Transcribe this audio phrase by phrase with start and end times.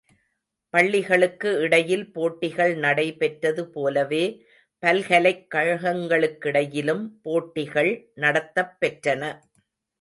[0.69, 4.45] பள்ளிகளுக்கு இடையில் போட்டிகள் நடைபெற்றது போலவே,
[4.79, 8.09] பல்கலைக் கழகங்களுக்கிடையிலும் போட்டிகள்
[8.15, 9.39] நடத்தப்பெற்றன.